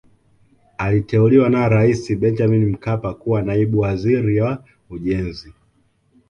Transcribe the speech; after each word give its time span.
Aliteuliwa 0.77 1.49
na 1.49 1.69
Rais 1.69 2.15
Benjamin 2.15 2.65
Mkapa 2.65 3.13
kuwa 3.13 3.41
Naibu 3.41 3.79
Waziri 3.79 4.41
wa 4.41 4.63
Ujenzi 4.89 5.53